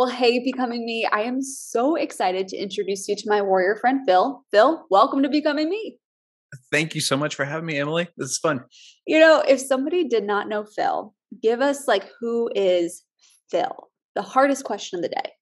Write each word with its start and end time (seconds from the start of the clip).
Well, 0.00 0.08
hey, 0.08 0.38
Becoming 0.38 0.86
Me, 0.86 1.06
I 1.12 1.24
am 1.24 1.42
so 1.42 1.94
excited 1.94 2.48
to 2.48 2.56
introduce 2.56 3.06
you 3.06 3.14
to 3.16 3.24
my 3.26 3.42
warrior 3.42 3.76
friend, 3.76 4.00
Phil. 4.06 4.42
Phil, 4.50 4.86
welcome 4.88 5.22
to 5.22 5.28
Becoming 5.28 5.68
Me. 5.68 5.98
Thank 6.72 6.94
you 6.94 7.02
so 7.02 7.18
much 7.18 7.34
for 7.34 7.44
having 7.44 7.66
me, 7.66 7.76
Emily. 7.76 8.08
This 8.16 8.30
is 8.30 8.38
fun. 8.38 8.64
You 9.06 9.18
know, 9.20 9.44
if 9.46 9.60
somebody 9.60 10.08
did 10.08 10.24
not 10.24 10.48
know 10.48 10.64
Phil, 10.64 11.14
give 11.42 11.60
us 11.60 11.86
like 11.86 12.08
who 12.18 12.50
is 12.54 13.04
Phil? 13.50 13.90
The 14.14 14.22
hardest 14.22 14.64
question 14.64 14.98
of 14.98 15.02
the 15.02 15.10
day. 15.10 15.32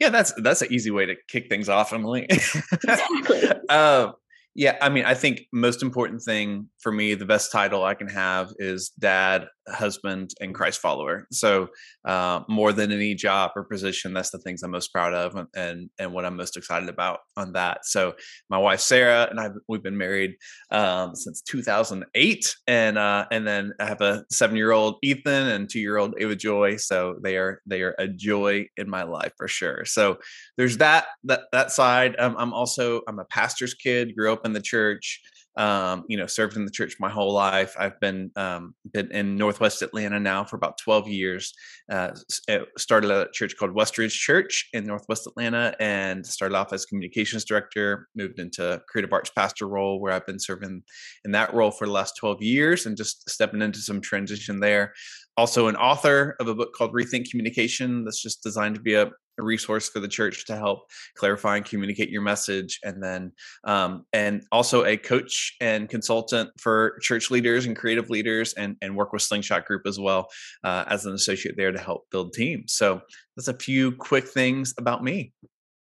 Yeah, 0.00 0.08
that's 0.08 0.32
that's 0.38 0.62
an 0.62 0.72
easy 0.72 0.90
way 0.90 1.04
to 1.04 1.14
kick 1.28 1.50
things 1.50 1.68
off, 1.68 1.92
Emily. 1.92 2.24
exactly. 2.30 3.42
uh, 3.68 4.12
yeah, 4.54 4.76
I 4.80 4.88
mean, 4.88 5.04
I 5.04 5.12
think 5.12 5.42
most 5.52 5.82
important 5.82 6.22
thing 6.22 6.68
for 6.80 6.92
me, 6.92 7.14
the 7.14 7.26
best 7.26 7.52
title 7.52 7.84
I 7.84 7.92
can 7.92 8.08
have 8.08 8.52
is 8.58 8.90
dad, 8.98 9.48
husband, 9.68 10.32
and 10.40 10.54
Christ 10.54 10.80
follower. 10.80 11.26
So 11.30 11.68
uh, 12.04 12.40
more 12.48 12.72
than 12.72 12.92
any 12.92 13.14
job 13.14 13.52
or 13.56 13.64
position, 13.64 14.12
that's 14.12 14.30
the 14.30 14.38
things 14.38 14.62
I'm 14.62 14.70
most 14.70 14.92
proud 14.92 15.14
of, 15.14 15.46
and 15.54 15.90
and 15.98 16.12
what 16.12 16.24
I'm 16.24 16.36
most 16.36 16.56
excited 16.56 16.88
about 16.88 17.20
on 17.36 17.52
that. 17.52 17.84
So 17.84 18.14
my 18.50 18.58
wife 18.58 18.80
Sarah 18.80 19.28
and 19.30 19.40
I 19.40 19.50
we've 19.68 19.82
been 19.82 19.98
married 19.98 20.36
um, 20.70 21.14
since 21.14 21.42
2008, 21.42 22.56
and 22.66 22.98
uh, 22.98 23.26
and 23.30 23.46
then 23.46 23.72
I 23.78 23.86
have 23.86 24.00
a 24.00 24.24
seven 24.30 24.56
year 24.56 24.72
old 24.72 24.96
Ethan 25.02 25.48
and 25.48 25.68
two 25.68 25.80
year 25.80 25.96
old 25.96 26.14
Ava 26.18 26.36
Joy. 26.36 26.76
So 26.76 27.16
they 27.22 27.36
are 27.36 27.60
they 27.66 27.82
are 27.82 27.94
a 27.98 28.08
joy 28.08 28.66
in 28.76 28.88
my 28.88 29.02
life 29.04 29.32
for 29.36 29.48
sure. 29.48 29.84
So 29.84 30.18
there's 30.56 30.78
that 30.78 31.06
that 31.24 31.42
that 31.52 31.72
side. 31.72 32.16
Um, 32.18 32.36
I'm 32.38 32.52
also 32.52 33.02
I'm 33.08 33.18
a 33.18 33.24
pastor's 33.24 33.74
kid. 33.74 34.16
Grew 34.16 34.32
up 34.32 34.44
in 34.44 34.52
the 34.52 34.60
church. 34.60 35.20
Um, 35.56 36.04
you 36.08 36.16
know, 36.16 36.26
served 36.26 36.56
in 36.56 36.64
the 36.64 36.70
church 36.70 36.96
my 36.98 37.10
whole 37.10 37.32
life. 37.32 37.74
I've 37.78 38.00
been 38.00 38.30
um, 38.36 38.74
been 38.92 39.10
in 39.12 39.36
Northwest 39.36 39.82
Atlanta 39.82 40.18
now 40.18 40.44
for 40.44 40.56
about 40.56 40.78
12 40.78 41.08
years. 41.08 41.52
Uh, 41.90 42.12
eh, 42.48 42.60
started 42.78 43.10
a 43.10 43.28
church 43.32 43.56
called 43.58 43.74
Westridge 43.74 44.12
Church 44.12 44.68
in 44.72 44.86
Northwest 44.86 45.26
Atlanta, 45.26 45.74
and 45.78 46.26
started 46.26 46.56
off 46.56 46.72
as 46.72 46.86
communications 46.86 47.44
director. 47.44 48.08
Moved 48.14 48.38
into 48.38 48.80
creative 48.88 49.12
arts 49.12 49.30
pastor 49.30 49.68
role, 49.68 50.00
where 50.00 50.12
I've 50.12 50.26
been 50.26 50.40
serving 50.40 50.82
in 51.24 51.32
that 51.32 51.52
role 51.52 51.70
for 51.70 51.86
the 51.86 51.92
last 51.92 52.16
12 52.16 52.42
years, 52.42 52.86
and 52.86 52.96
just 52.96 53.28
stepping 53.28 53.62
into 53.62 53.80
some 53.80 54.00
transition 54.00 54.58
there 54.60 54.94
also 55.36 55.68
an 55.68 55.76
author 55.76 56.36
of 56.40 56.48
a 56.48 56.54
book 56.54 56.72
called 56.74 56.92
Rethink 56.92 57.30
Communication 57.30 58.04
that's 58.04 58.22
just 58.22 58.42
designed 58.42 58.74
to 58.74 58.80
be 58.80 58.94
a, 58.94 59.06
a 59.06 59.42
resource 59.42 59.88
for 59.88 60.00
the 60.00 60.08
church 60.08 60.44
to 60.46 60.56
help 60.56 60.80
clarify 61.16 61.56
and 61.56 61.64
communicate 61.64 62.10
your 62.10 62.22
message. 62.22 62.78
And 62.84 63.02
then 63.02 63.32
um, 63.64 64.04
and 64.12 64.44
also 64.52 64.84
a 64.84 64.96
coach 64.96 65.56
and 65.60 65.88
consultant 65.88 66.50
for 66.60 66.98
church 67.00 67.30
leaders 67.30 67.66
and 67.66 67.76
creative 67.76 68.10
leaders 68.10 68.52
and, 68.54 68.76
and 68.82 68.96
work 68.96 69.12
with 69.12 69.22
slingshot 69.22 69.64
group 69.64 69.82
as 69.86 69.98
well 69.98 70.28
uh, 70.64 70.84
as 70.86 71.06
an 71.06 71.14
associate 71.14 71.56
there 71.56 71.72
to 71.72 71.80
help 71.80 72.04
build 72.10 72.34
teams. 72.34 72.74
So 72.74 73.00
that's 73.36 73.48
a 73.48 73.54
few 73.54 73.92
quick 73.92 74.28
things 74.28 74.74
about 74.76 75.02
me 75.02 75.32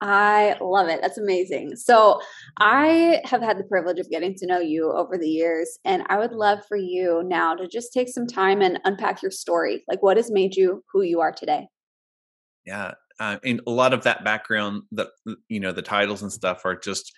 I 0.00 0.56
love 0.60 0.88
it. 0.88 1.00
That's 1.02 1.18
amazing. 1.18 1.76
So, 1.76 2.20
I 2.58 3.20
have 3.24 3.42
had 3.42 3.58
the 3.58 3.64
privilege 3.64 3.98
of 3.98 4.08
getting 4.08 4.34
to 4.36 4.46
know 4.46 4.58
you 4.58 4.90
over 4.92 5.18
the 5.18 5.28
years, 5.28 5.78
and 5.84 6.04
I 6.08 6.18
would 6.18 6.32
love 6.32 6.60
for 6.66 6.76
you 6.76 7.22
now 7.26 7.54
to 7.54 7.68
just 7.68 7.92
take 7.92 8.08
some 8.08 8.26
time 8.26 8.62
and 8.62 8.80
unpack 8.84 9.22
your 9.22 9.30
story. 9.30 9.84
Like, 9.88 10.02
what 10.02 10.16
has 10.16 10.30
made 10.30 10.56
you 10.56 10.82
who 10.92 11.02
you 11.02 11.20
are 11.20 11.32
today? 11.32 11.68
Yeah. 12.64 12.94
Uh, 13.18 13.38
and 13.44 13.60
a 13.66 13.70
lot 13.70 13.92
of 13.92 14.02
that 14.04 14.24
background, 14.24 14.82
that 14.92 15.08
you 15.48 15.60
know, 15.60 15.72
the 15.72 15.82
titles 15.82 16.22
and 16.22 16.32
stuff 16.32 16.62
are 16.64 16.76
just 16.76 17.12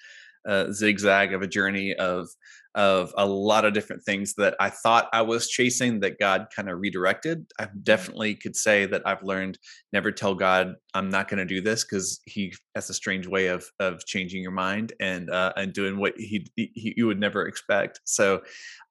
a 0.45 0.73
zigzag 0.73 1.33
of 1.33 1.43
a 1.43 1.47
journey 1.47 1.95
of 1.95 2.29
of 2.75 3.13
a 3.17 3.27
lot 3.27 3.65
of 3.65 3.75
different 3.75 4.03
things 4.03 4.35
that 4.35 4.55
I 4.59 4.71
thought 4.71 5.09
I 5.13 5.23
was 5.23 5.49
chasing 5.49 6.01
that 6.01 6.19
God 6.19 6.47
kind 6.55 6.71
of 6.71 6.81
redirected. 6.81 7.47
I 7.59 7.65
mm-hmm. 7.65 7.81
definitely 7.83 8.35
could 8.35 8.57
say 8.57 8.87
that 8.87 9.03
I've 9.05 9.23
learned 9.23 9.59
never 9.93 10.11
tell 10.11 10.35
God 10.35 10.75
I'm 10.95 11.11
not 11.11 11.29
going 11.29 11.39
to 11.39 11.45
do 11.45 11.61
this 11.61 11.85
because 11.85 12.21
he 12.25 12.55
has 12.75 12.89
a 12.89 12.95
strange 12.95 13.27
way 13.27 13.49
of 13.49 13.67
of 13.79 14.05
changing 14.07 14.43
your 14.43 14.53
mind 14.53 14.93
and 15.01 15.31
uh, 15.31 15.53
and 15.57 15.73
doing 15.73 15.99
what 15.99 16.15
he, 16.17 16.47
he 16.57 16.95
you 16.97 17.07
would 17.07 17.21
never 17.21 17.47
expect. 17.47 18.01
So 18.05 18.43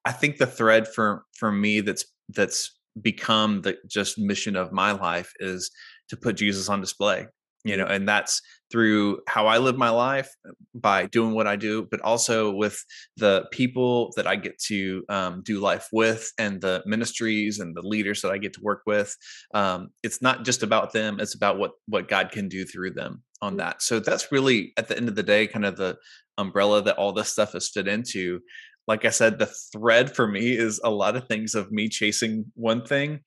I 0.04 0.12
think 0.12 0.38
the 0.38 0.46
thread 0.46 0.86
for 0.86 1.24
for 1.36 1.50
me 1.50 1.80
that's 1.80 2.04
that's 2.28 2.78
become 3.00 3.62
the 3.62 3.76
just 3.88 4.18
mission 4.18 4.54
of 4.54 4.72
my 4.72 4.92
life 4.92 5.32
is 5.40 5.70
to 6.08 6.16
put 6.16 6.36
Jesus 6.36 6.68
on 6.68 6.80
display 6.80 7.26
you 7.64 7.76
know 7.76 7.86
and 7.86 8.08
that's 8.08 8.40
through 8.72 9.20
how 9.28 9.46
i 9.46 9.58
live 9.58 9.76
my 9.76 9.90
life 9.90 10.28
by 10.74 11.06
doing 11.06 11.34
what 11.34 11.46
i 11.46 11.54
do 11.54 11.86
but 11.90 12.00
also 12.00 12.50
with 12.50 12.82
the 13.18 13.46
people 13.52 14.12
that 14.16 14.26
i 14.26 14.34
get 14.34 14.58
to 14.58 15.04
um, 15.08 15.42
do 15.44 15.60
life 15.60 15.86
with 15.92 16.32
and 16.38 16.60
the 16.60 16.82
ministries 16.86 17.60
and 17.60 17.76
the 17.76 17.82
leaders 17.82 18.22
that 18.22 18.32
i 18.32 18.38
get 18.38 18.54
to 18.54 18.60
work 18.62 18.82
with 18.86 19.14
um, 19.54 19.90
it's 20.02 20.22
not 20.22 20.44
just 20.44 20.62
about 20.62 20.92
them 20.92 21.20
it's 21.20 21.34
about 21.34 21.58
what 21.58 21.72
what 21.86 22.08
god 22.08 22.32
can 22.32 22.48
do 22.48 22.64
through 22.64 22.90
them 22.90 23.22
on 23.42 23.56
that. 23.56 23.82
So 23.82 24.00
that's 24.00 24.32
really 24.32 24.72
at 24.78 24.88
the 24.88 24.96
end 24.96 25.08
of 25.08 25.16
the 25.16 25.22
day 25.22 25.46
kind 25.46 25.66
of 25.66 25.76
the 25.76 25.98
umbrella 26.38 26.80
that 26.82 26.96
all 26.96 27.12
this 27.12 27.30
stuff 27.30 27.54
is 27.54 27.68
fit 27.68 27.88
into. 27.88 28.40
Like 28.88 29.04
I 29.04 29.10
said, 29.10 29.38
the 29.38 29.52
thread 29.72 30.14
for 30.14 30.26
me 30.26 30.52
is 30.56 30.80
a 30.82 30.90
lot 30.90 31.16
of 31.16 31.28
things 31.28 31.54
of 31.54 31.70
me 31.70 31.88
chasing 31.88 32.46
one 32.54 32.84
thing 32.84 33.20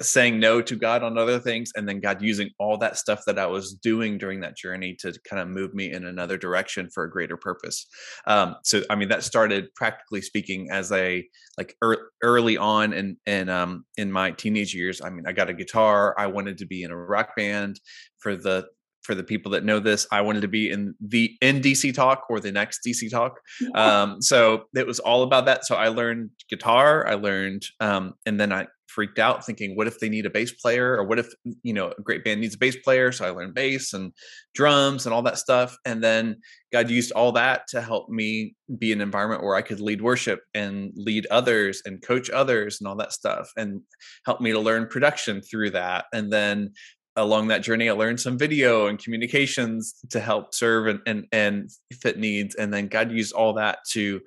saying 0.00 0.38
no 0.38 0.62
to 0.62 0.76
God 0.76 1.02
on 1.02 1.18
other 1.18 1.38
things, 1.38 1.70
and 1.74 1.88
then 1.88 2.00
God 2.00 2.22
using 2.22 2.50
all 2.58 2.76
that 2.78 2.96
stuff 2.96 3.22
that 3.26 3.38
I 3.38 3.46
was 3.46 3.74
doing 3.74 4.18
during 4.18 4.40
that 4.40 4.56
journey 4.56 4.96
to 5.00 5.12
kind 5.28 5.40
of 5.40 5.48
move 5.48 5.74
me 5.74 5.92
in 5.92 6.04
another 6.04 6.36
direction 6.36 6.88
for 6.92 7.04
a 7.04 7.10
greater 7.10 7.36
purpose. 7.36 7.86
Um, 8.26 8.56
so, 8.64 8.82
I 8.90 8.96
mean, 8.96 9.08
that 9.08 9.22
started 9.22 9.74
practically 9.74 10.22
speaking 10.22 10.68
as 10.70 10.92
a 10.92 11.24
like 11.58 11.76
er- 11.82 12.10
early 12.22 12.56
on 12.56 12.92
in 12.92 13.16
in 13.26 13.48
um, 13.48 13.84
in 13.96 14.10
my 14.10 14.30
teenage 14.30 14.74
years. 14.74 15.00
I 15.02 15.10
mean, 15.10 15.26
I 15.26 15.32
got 15.32 15.50
a 15.50 15.54
guitar. 15.54 16.14
I 16.18 16.26
wanted 16.26 16.58
to 16.58 16.66
be 16.66 16.82
in 16.82 16.90
a 16.90 16.96
rock 16.96 17.36
band 17.36 17.80
for 18.18 18.36
the 18.36 18.66
for 19.02 19.14
the 19.14 19.24
people 19.24 19.52
that 19.52 19.64
know 19.64 19.80
this, 19.80 20.06
I 20.12 20.20
wanted 20.20 20.42
to 20.42 20.48
be 20.48 20.70
in 20.70 20.94
the 21.00 21.36
in 21.40 21.60
DC 21.60 21.94
Talk 21.94 22.24
or 22.30 22.40
the 22.40 22.52
next 22.52 22.80
DC 22.86 23.10
Talk. 23.10 23.40
Um, 23.74 24.20
so 24.20 24.64
it 24.74 24.86
was 24.86 24.98
all 24.98 25.22
about 25.22 25.46
that. 25.46 25.64
So 25.64 25.76
I 25.76 25.88
learned 25.88 26.30
guitar. 26.50 27.06
I 27.06 27.14
learned, 27.14 27.64
um, 27.80 28.14
and 28.26 28.38
then 28.38 28.52
I 28.52 28.66
freaked 28.86 29.18
out 29.18 29.44
thinking, 29.44 29.74
what 29.74 29.86
if 29.86 29.98
they 29.98 30.08
need 30.08 30.26
a 30.26 30.30
bass 30.30 30.52
player, 30.52 30.96
or 30.96 31.04
what 31.04 31.18
if 31.18 31.28
you 31.62 31.72
know 31.72 31.92
a 31.98 32.02
great 32.02 32.24
band 32.24 32.40
needs 32.40 32.54
a 32.54 32.58
bass 32.58 32.76
player? 32.76 33.10
So 33.12 33.24
I 33.24 33.30
learned 33.30 33.54
bass 33.54 33.92
and 33.92 34.12
drums 34.54 35.06
and 35.06 35.14
all 35.14 35.22
that 35.22 35.38
stuff. 35.38 35.74
And 35.84 36.02
then 36.04 36.36
God 36.72 36.90
used 36.90 37.12
all 37.12 37.32
that 37.32 37.62
to 37.68 37.80
help 37.80 38.08
me 38.08 38.54
be 38.78 38.92
an 38.92 39.00
environment 39.00 39.42
where 39.42 39.56
I 39.56 39.62
could 39.62 39.80
lead 39.80 40.02
worship 40.02 40.40
and 40.54 40.92
lead 40.96 41.26
others 41.30 41.82
and 41.84 42.02
coach 42.02 42.28
others 42.30 42.78
and 42.80 42.88
all 42.88 42.96
that 42.96 43.12
stuff, 43.12 43.50
and 43.56 43.80
help 44.26 44.40
me 44.40 44.52
to 44.52 44.60
learn 44.60 44.86
production 44.86 45.40
through 45.40 45.70
that. 45.70 46.04
And 46.12 46.32
then 46.32 46.72
along 47.16 47.48
that 47.48 47.62
journey 47.62 47.88
i 47.88 47.92
learned 47.92 48.20
some 48.20 48.38
video 48.38 48.86
and 48.86 48.98
communications 48.98 49.94
to 50.10 50.20
help 50.20 50.54
serve 50.54 50.86
and, 50.86 51.00
and, 51.06 51.26
and 51.32 51.70
fit 52.00 52.18
needs 52.18 52.54
and 52.54 52.72
then 52.72 52.88
god 52.88 53.10
used 53.10 53.32
all 53.32 53.52
that 53.52 53.78
to 53.88 54.20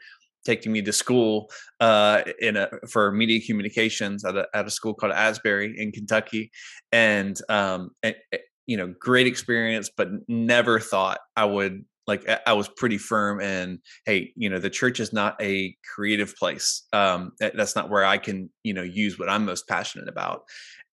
taking 0.46 0.72
me 0.72 0.79
to 0.79 0.94
school 0.94 1.49
uh, 1.79 2.22
in 2.40 2.55
a 2.55 2.70
for 2.87 3.11
media 3.11 3.41
communications 3.43 4.23
at 4.23 4.35
a, 4.35 4.46
at 4.53 4.67
a 4.67 4.70
school 4.70 4.93
called 4.93 5.11
asbury 5.11 5.73
in 5.76 5.91
kentucky. 5.91 6.52
And 6.91 7.35
um, 7.49 7.90
and, 8.03 8.16
you 8.66 8.78
know 8.78 8.93
great 8.99 9.28
experience 9.28 9.90
but 9.96 10.09
never 10.28 10.79
thought 10.79 11.20
i 11.35 11.46
would 11.46 11.85
like 12.07 12.28
i 12.46 12.53
was 12.53 12.67
pretty 12.67 12.97
firm 12.97 13.41
and 13.41 13.79
hey 14.05 14.31
you 14.35 14.49
know 14.49 14.59
the 14.59 14.69
church 14.69 14.99
is 14.99 15.13
not 15.13 15.35
a 15.41 15.75
creative 15.93 16.35
place 16.35 16.84
um, 16.93 17.31
that's 17.40 17.75
not 17.75 17.90
where 17.90 18.05
i 18.05 18.17
can 18.17 18.49
you 18.63 18.73
know 18.73 18.84
use 18.84 19.17
what 19.19 19.29
i'm 19.29 19.46
most 19.46 19.67
passionate 19.67 20.07
about. 20.07 20.43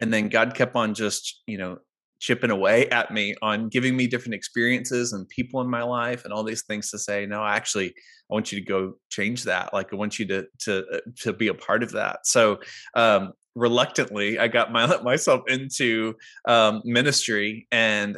And 0.00 0.12
then 0.12 0.28
god 0.28 0.54
kept 0.54 0.74
on 0.76 0.94
just 0.94 1.42
you 1.46 1.58
know 1.58 1.78
chipping 2.18 2.50
away 2.50 2.88
at 2.90 3.10
me 3.10 3.34
on 3.42 3.68
giving 3.68 3.96
me 3.96 4.06
different 4.06 4.34
experiences 4.34 5.12
and 5.12 5.28
people 5.28 5.60
in 5.60 5.68
my 5.68 5.82
life 5.82 6.24
and 6.24 6.32
all 6.32 6.44
these 6.44 6.62
things 6.62 6.88
to 6.88 6.98
say 6.98 7.26
no 7.26 7.44
actually 7.44 7.88
i 7.88 8.34
want 8.34 8.52
you 8.52 8.60
to 8.60 8.64
go 8.64 8.94
change 9.10 9.42
that. 9.44 9.74
Like 9.74 9.92
i 9.92 9.96
want 9.96 10.18
you 10.18 10.26
to 10.26 10.46
to 10.60 10.84
uh, 10.92 10.98
to 11.20 11.32
be 11.32 11.48
a 11.48 11.54
part 11.54 11.82
of 11.82 11.92
that. 11.92 12.26
So 12.26 12.60
um 12.94 13.32
reluctantly 13.54 14.38
i 14.38 14.48
got 14.48 14.72
my 14.72 14.86
myself 15.02 15.42
into 15.48 16.14
um, 16.46 16.80
ministry 16.84 17.66
and 17.70 18.16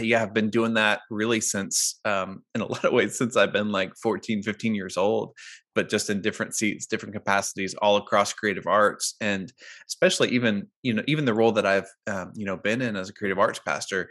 yeah 0.00 0.22
i've 0.22 0.34
been 0.34 0.50
doing 0.50 0.74
that 0.74 1.00
really 1.10 1.40
since 1.40 1.98
um, 2.04 2.42
in 2.54 2.60
a 2.60 2.66
lot 2.72 2.84
of 2.84 2.92
ways 2.92 3.16
since 3.16 3.36
i've 3.36 3.52
been 3.52 3.72
like 3.72 3.96
14 3.96 4.42
15 4.42 4.74
years 4.74 4.96
old 4.96 5.32
but 5.74 5.88
just 5.88 6.08
in 6.08 6.22
different 6.22 6.54
seats 6.54 6.86
different 6.86 7.14
capacities 7.14 7.74
all 7.74 7.96
across 7.96 8.32
creative 8.32 8.66
arts 8.66 9.14
and 9.20 9.52
especially 9.88 10.28
even 10.28 10.66
you 10.82 10.94
know 10.94 11.02
even 11.06 11.24
the 11.24 11.34
role 11.34 11.52
that 11.52 11.66
i've 11.66 11.90
um, 12.06 12.32
you 12.34 12.46
know 12.46 12.56
been 12.56 12.80
in 12.80 12.96
as 12.96 13.08
a 13.08 13.12
creative 13.12 13.38
arts 13.38 13.60
pastor 13.64 14.08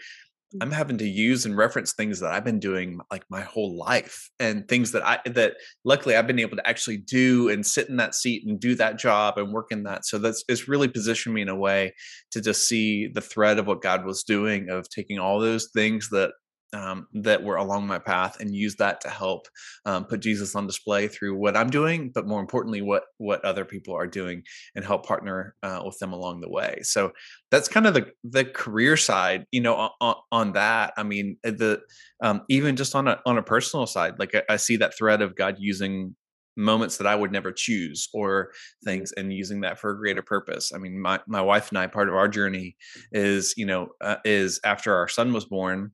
I'm 0.61 0.71
having 0.71 0.97
to 0.99 1.07
use 1.07 1.45
and 1.45 1.57
reference 1.57 1.93
things 1.93 2.19
that 2.19 2.31
I've 2.31 2.43
been 2.43 2.59
doing 2.59 2.99
like 3.11 3.23
my 3.29 3.41
whole 3.41 3.77
life 3.77 4.29
and 4.39 4.67
things 4.67 4.91
that 4.91 5.05
I 5.05 5.19
that 5.25 5.53
luckily 5.83 6.15
I've 6.15 6.27
been 6.27 6.39
able 6.39 6.57
to 6.57 6.67
actually 6.67 6.97
do 6.97 7.49
and 7.49 7.65
sit 7.65 7.89
in 7.89 7.97
that 7.97 8.15
seat 8.15 8.45
and 8.45 8.59
do 8.59 8.75
that 8.75 8.97
job 8.97 9.37
and 9.37 9.53
work 9.53 9.67
in 9.71 9.83
that. 9.83 10.05
So 10.05 10.17
that's 10.17 10.43
it's 10.47 10.67
really 10.67 10.87
positioned 10.87 11.35
me 11.35 11.41
in 11.41 11.49
a 11.49 11.55
way 11.55 11.93
to 12.31 12.41
just 12.41 12.67
see 12.67 13.07
the 13.07 13.21
thread 13.21 13.59
of 13.59 13.67
what 13.67 13.81
God 13.81 14.05
was 14.05 14.23
doing 14.23 14.69
of 14.69 14.89
taking 14.89 15.19
all 15.19 15.39
those 15.39 15.69
things 15.73 16.09
that 16.09 16.31
um, 16.75 17.07
that 17.13 17.41
were 17.41 17.55
along 17.55 17.87
my 17.87 17.97
path 17.97 18.39
and 18.41 18.53
use 18.53 18.75
that 18.75 18.99
to 19.01 19.09
help 19.09 19.47
um, 19.85 20.03
put 20.03 20.19
Jesus 20.19 20.55
on 20.55 20.67
display 20.67 21.07
through 21.07 21.37
what 21.37 21.55
I'm 21.55 21.69
doing, 21.69 22.11
but 22.13 22.27
more 22.27 22.41
importantly, 22.41 22.81
what 22.81 23.03
what 23.17 23.43
other 23.45 23.63
people 23.63 23.95
are 23.95 24.07
doing 24.07 24.43
and 24.75 24.83
help 24.83 25.05
partner 25.05 25.55
uh, 25.63 25.81
with 25.85 25.97
them 25.99 26.11
along 26.11 26.41
the 26.41 26.49
way. 26.49 26.79
So 26.83 27.13
that's 27.49 27.69
kind 27.69 27.87
of 27.87 27.93
the 27.93 28.11
the 28.25 28.43
career 28.43 28.97
side, 28.97 29.45
you 29.51 29.61
know, 29.61 29.89
on, 30.01 30.15
on 30.33 30.51
that. 30.53 30.93
I 30.97 31.03
mean, 31.03 31.37
uh, 31.47 31.51
the 31.51 31.81
um, 32.21 32.41
even 32.49 32.75
just 32.75 32.93
on 32.93 33.07
a 33.07 33.21
on 33.25 33.37
a 33.37 33.43
personal 33.43 33.87
side, 33.87 34.19
like 34.19 34.35
I, 34.35 34.43
I 34.49 34.57
see 34.57 34.75
that 34.77 34.97
thread 34.97 35.21
of 35.21 35.35
God 35.35 35.55
using 35.57 36.15
moments 36.57 36.97
that 36.97 37.07
I 37.07 37.15
would 37.15 37.31
never 37.31 37.51
choose 37.51 38.07
or 38.13 38.51
things 38.83 39.11
and 39.13 39.33
using 39.33 39.61
that 39.61 39.79
for 39.79 39.91
a 39.91 39.97
greater 39.97 40.21
purpose. 40.21 40.71
I 40.73 40.77
mean, 40.77 40.97
my, 40.97 41.19
my 41.27 41.41
wife 41.41 41.67
and 41.67 41.77
I, 41.77 41.87
part 41.87 42.07
of 42.07 42.15
our 42.15 42.29
journey 42.29 42.77
is, 43.11 43.53
you 43.57 43.65
know, 43.65 43.89
uh, 43.99 44.15
is 44.23 44.61
after 44.63 44.95
our 44.95 45.09
son 45.09 45.33
was 45.33 45.43
born, 45.43 45.91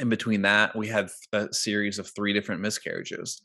in 0.00 0.08
between 0.08 0.42
that, 0.42 0.76
we 0.76 0.88
had 0.88 1.10
a 1.32 1.52
series 1.52 1.98
of 1.98 2.08
three 2.08 2.32
different 2.32 2.60
miscarriages. 2.60 3.42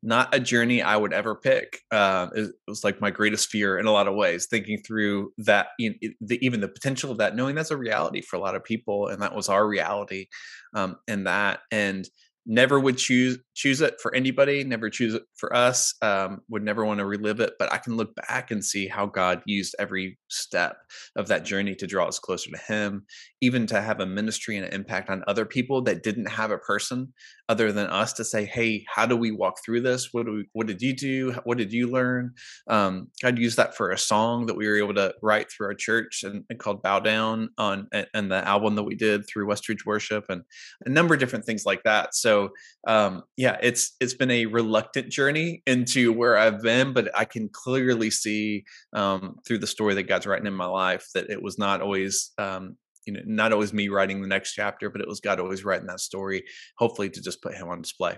Not 0.00 0.32
a 0.32 0.38
journey 0.38 0.80
I 0.80 0.96
would 0.96 1.12
ever 1.12 1.34
pick. 1.34 1.80
Uh, 1.90 2.28
it 2.32 2.52
was 2.68 2.84
like 2.84 3.00
my 3.00 3.10
greatest 3.10 3.48
fear 3.48 3.78
in 3.78 3.86
a 3.86 3.90
lot 3.90 4.06
of 4.06 4.14
ways. 4.14 4.46
Thinking 4.46 4.78
through 4.78 5.32
that, 5.38 5.68
you 5.76 5.90
know, 5.90 6.10
the, 6.20 6.44
even 6.46 6.60
the 6.60 6.68
potential 6.68 7.10
of 7.10 7.18
that, 7.18 7.34
knowing 7.34 7.56
that's 7.56 7.72
a 7.72 7.76
reality 7.76 8.20
for 8.20 8.36
a 8.36 8.40
lot 8.40 8.54
of 8.54 8.62
people, 8.62 9.08
and 9.08 9.20
that 9.22 9.34
was 9.34 9.48
our 9.48 9.66
reality, 9.66 10.28
um, 10.74 10.98
and 11.08 11.26
that, 11.26 11.60
and 11.72 12.08
never 12.50 12.80
would 12.80 12.96
choose 12.96 13.38
choose 13.54 13.82
it 13.82 14.00
for 14.00 14.12
anybody 14.14 14.64
never 14.64 14.88
choose 14.88 15.12
it 15.12 15.22
for 15.36 15.54
us 15.54 15.94
um, 16.00 16.40
would 16.48 16.62
never 16.62 16.84
want 16.84 16.98
to 16.98 17.04
relive 17.04 17.40
it 17.40 17.52
but 17.58 17.70
i 17.72 17.76
can 17.76 17.96
look 17.96 18.12
back 18.26 18.50
and 18.50 18.64
see 18.64 18.88
how 18.88 19.04
god 19.04 19.42
used 19.44 19.76
every 19.78 20.18
step 20.28 20.78
of 21.14 21.28
that 21.28 21.44
journey 21.44 21.74
to 21.74 21.86
draw 21.86 22.06
us 22.06 22.18
closer 22.18 22.50
to 22.50 22.58
him 22.66 23.04
even 23.42 23.66
to 23.66 23.80
have 23.82 24.00
a 24.00 24.06
ministry 24.06 24.56
and 24.56 24.64
an 24.64 24.72
impact 24.72 25.10
on 25.10 25.22
other 25.26 25.44
people 25.44 25.82
that 25.82 26.02
didn't 26.02 26.26
have 26.26 26.50
a 26.50 26.58
person 26.58 27.12
other 27.48 27.72
than 27.72 27.86
us 27.88 28.12
to 28.14 28.24
say 28.24 28.44
hey 28.44 28.84
how 28.88 29.06
do 29.06 29.16
we 29.16 29.30
walk 29.30 29.58
through 29.64 29.80
this? 29.80 30.12
What 30.12 30.26
do 30.26 30.32
we, 30.32 30.48
what 30.52 30.66
did 30.66 30.82
you 30.82 30.94
do? 30.94 31.32
What 31.44 31.58
did 31.58 31.72
you 31.72 31.88
learn? 31.90 32.34
Um, 32.68 33.08
I'd 33.24 33.38
use 33.38 33.56
that 33.56 33.76
for 33.76 33.90
a 33.90 33.98
song 33.98 34.46
that 34.46 34.56
we 34.56 34.66
were 34.68 34.76
able 34.76 34.94
to 34.94 35.14
write 35.22 35.50
through 35.50 35.68
our 35.68 35.74
church 35.74 36.24
and, 36.24 36.44
and 36.50 36.58
called 36.58 36.82
bow 36.82 37.00
down 37.00 37.50
on 37.58 37.88
and 38.14 38.30
the 38.30 38.46
album 38.46 38.74
that 38.76 38.82
we 38.82 38.94
did 38.94 39.26
through 39.26 39.46
westridge 39.46 39.86
worship 39.86 40.26
and 40.28 40.42
a 40.84 40.88
number 40.88 41.14
of 41.14 41.20
different 41.20 41.44
things 41.44 41.64
like 41.64 41.82
that. 41.84 42.14
So 42.14 42.50
um, 42.86 43.22
yeah 43.36 43.56
it's 43.62 43.96
it's 44.00 44.14
been 44.14 44.30
a 44.30 44.46
reluctant 44.46 45.10
journey 45.10 45.62
into 45.66 46.12
where 46.12 46.36
i've 46.36 46.62
been 46.62 46.92
but 46.92 47.10
i 47.16 47.24
can 47.24 47.48
clearly 47.48 48.10
see 48.10 48.64
um, 48.94 49.36
through 49.46 49.58
the 49.58 49.66
story 49.66 49.94
that 49.94 50.04
god's 50.04 50.26
writing 50.26 50.46
in 50.46 50.54
my 50.54 50.66
life 50.66 51.06
that 51.14 51.30
it 51.30 51.40
was 51.40 51.58
not 51.58 51.80
always 51.80 52.32
um, 52.38 52.76
you 53.08 53.14
know 53.14 53.22
not 53.24 53.52
always 53.52 53.72
me 53.72 53.88
writing 53.88 54.20
the 54.20 54.28
next 54.28 54.52
chapter 54.52 54.90
but 54.90 55.00
it 55.00 55.08
was 55.08 55.20
god 55.20 55.40
always 55.40 55.64
writing 55.64 55.86
that 55.86 55.98
story 55.98 56.44
hopefully 56.76 57.08
to 57.08 57.22
just 57.22 57.40
put 57.42 57.54
him 57.54 57.68
on 57.68 57.80
display 57.80 58.16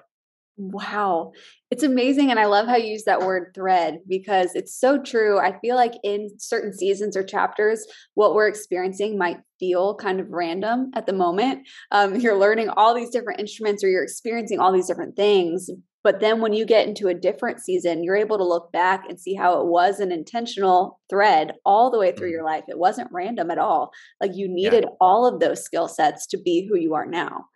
Wow. 0.56 1.32
It's 1.70 1.84
amazing. 1.84 2.30
And 2.30 2.38
I 2.38 2.44
love 2.44 2.66
how 2.66 2.76
you 2.76 2.90
use 2.90 3.04
that 3.04 3.20
word 3.20 3.52
thread 3.54 4.00
because 4.06 4.54
it's 4.54 4.78
so 4.78 5.02
true. 5.02 5.38
I 5.38 5.58
feel 5.60 5.74
like 5.74 5.94
in 6.02 6.28
certain 6.38 6.74
seasons 6.74 7.16
or 7.16 7.22
chapters, 7.22 7.86
what 8.12 8.34
we're 8.34 8.48
experiencing 8.48 9.16
might 9.16 9.38
feel 9.58 9.94
kind 9.94 10.20
of 10.20 10.28
random 10.28 10.90
at 10.94 11.06
the 11.06 11.14
moment. 11.14 11.66
Um, 11.92 12.16
you're 12.16 12.36
learning 12.36 12.68
all 12.68 12.94
these 12.94 13.08
different 13.08 13.40
instruments 13.40 13.82
or 13.82 13.88
you're 13.88 14.02
experiencing 14.02 14.58
all 14.58 14.70
these 14.70 14.86
different 14.86 15.16
things. 15.16 15.70
But 16.02 16.20
then 16.20 16.40
when 16.40 16.52
you 16.52 16.64
get 16.64 16.88
into 16.88 17.08
a 17.08 17.14
different 17.14 17.60
season, 17.60 18.02
you're 18.02 18.16
able 18.16 18.38
to 18.38 18.44
look 18.44 18.72
back 18.72 19.04
and 19.08 19.20
see 19.20 19.34
how 19.34 19.60
it 19.60 19.66
was 19.66 20.00
an 20.00 20.10
intentional 20.10 20.98
thread 21.10 21.52
all 21.64 21.90
the 21.90 21.98
way 21.98 22.12
through 22.12 22.28
mm-hmm. 22.28 22.36
your 22.36 22.44
life. 22.44 22.64
It 22.68 22.78
wasn't 22.78 23.12
random 23.12 23.50
at 23.50 23.58
all. 23.58 23.90
Like 24.20 24.34
you 24.34 24.48
needed 24.48 24.84
yeah. 24.84 24.94
all 25.00 25.26
of 25.26 25.40
those 25.40 25.62
skill 25.62 25.88
sets 25.88 26.26
to 26.28 26.38
be 26.38 26.66
who 26.66 26.76
you 26.78 26.94
are 26.94 27.06
now. 27.06 27.46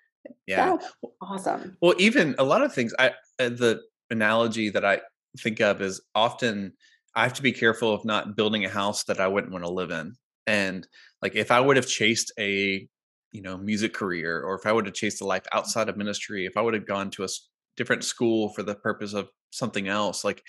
Yeah. 0.47 0.77
That's 0.77 0.95
awesome. 1.23 1.77
Well, 1.81 1.95
even 1.99 2.35
a 2.39 2.45
lot 2.45 2.63
of 2.63 2.73
things, 2.73 2.95
I, 2.99 3.13
uh, 3.39 3.49
the 3.49 3.81
analogy 4.11 4.71
that 4.71 4.85
I 4.85 5.01
think 5.39 5.61
of 5.61 5.81
is 5.81 6.01
often 6.15 6.75
I 7.15 7.23
have 7.23 7.35
to 7.35 7.43
be 7.43 7.53
careful 7.53 7.95
of 7.95 8.05
not 8.05 8.37
building 8.37 8.65
a 8.65 8.69
house 8.69 9.05
that 9.05 9.21
I 9.21 9.29
wouldn't 9.29 9.53
want 9.53 9.65
to 9.65 9.71
live 9.71 9.91
in. 9.91 10.15
And 10.47 10.87
like 11.23 11.35
if 11.35 11.51
I 11.51 11.61
would 11.61 11.77
have 11.77 11.87
chased 11.87 12.33
a, 12.39 12.87
you 13.33 13.43
know, 13.43 13.57
music 13.57 13.95
career 13.95 14.43
or 14.43 14.55
if 14.55 14.67
I 14.67 14.73
would 14.73 14.87
have 14.87 14.95
chased 14.95 15.23
a 15.23 15.27
life 15.27 15.45
outside 15.53 15.89
of 15.89 15.97
ministry, 15.97 16.45
if 16.47 16.57
I 16.57 16.61
would 16.61 16.75
have 16.75 16.87
gone 16.87 17.11
to 17.13 17.25
a 17.25 17.29
different 17.77 18.05
school 18.05 18.51
for 18.51 18.63
the 18.63 18.75
purpose 18.75 19.15
of 19.15 19.29
something 19.51 19.89
else 19.89 20.25
like 20.25 20.43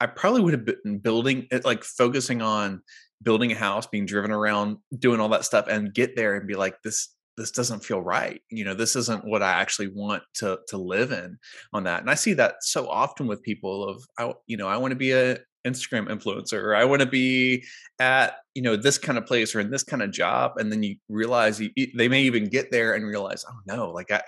i 0.00 0.06
probably 0.06 0.40
would 0.40 0.54
have 0.54 0.64
been 0.64 0.98
building 0.98 1.46
it 1.50 1.64
like 1.64 1.84
focusing 1.84 2.42
on 2.42 2.82
building 3.22 3.52
a 3.52 3.56
house 3.56 3.86
being 3.86 4.06
driven 4.06 4.30
around 4.30 4.76
doing 4.98 5.20
all 5.20 5.28
that 5.28 5.44
stuff 5.44 5.66
and 5.68 5.94
get 5.94 6.16
there 6.16 6.36
and 6.36 6.46
be 6.46 6.54
like 6.54 6.80
this 6.82 7.14
this 7.36 7.50
doesn't 7.50 7.84
feel 7.84 8.00
right 8.00 8.42
you 8.50 8.64
know 8.64 8.74
this 8.74 8.96
isn't 8.96 9.24
what 9.24 9.42
i 9.42 9.50
actually 9.50 9.88
want 9.88 10.22
to 10.34 10.58
to 10.68 10.76
live 10.76 11.12
in 11.12 11.38
on 11.72 11.84
that 11.84 12.00
and 12.00 12.10
i 12.10 12.14
see 12.14 12.34
that 12.34 12.56
so 12.60 12.88
often 12.88 13.26
with 13.26 13.42
people 13.42 13.88
of 13.88 14.04
i 14.18 14.32
you 14.46 14.56
know 14.56 14.68
i 14.68 14.76
want 14.76 14.90
to 14.90 14.96
be 14.96 15.12
a 15.12 15.38
instagram 15.66 16.08
influencer 16.08 16.62
or 16.62 16.74
i 16.74 16.84
want 16.84 17.00
to 17.00 17.06
be 17.06 17.64
at 17.98 18.36
you 18.54 18.62
know 18.62 18.76
this 18.76 18.98
kind 18.98 19.18
of 19.18 19.26
place 19.26 19.54
or 19.54 19.60
in 19.60 19.70
this 19.70 19.82
kind 19.82 20.02
of 20.02 20.10
job 20.10 20.52
and 20.56 20.72
then 20.72 20.82
you 20.82 20.96
realize 21.08 21.60
you, 21.60 21.70
they 21.96 22.08
may 22.08 22.22
even 22.22 22.48
get 22.48 22.70
there 22.70 22.94
and 22.94 23.06
realize 23.06 23.44
oh 23.48 23.58
no 23.66 23.90
like 23.90 24.10
i 24.10 24.16
i 24.16 24.20